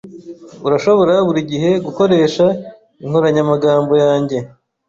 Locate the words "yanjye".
4.03-4.37